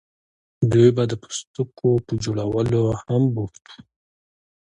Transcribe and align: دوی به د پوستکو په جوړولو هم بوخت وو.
دوی 0.71 0.89
به 0.95 1.03
د 1.07 1.13
پوستکو 1.21 1.89
په 2.05 2.13
جوړولو 2.23 2.83
هم 3.03 3.23
بوخت 3.35 3.63
وو. 3.69 3.77